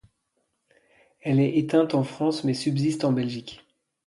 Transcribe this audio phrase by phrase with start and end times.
[1.21, 3.63] Elle est éteinte en France mais subsistante en Belgique.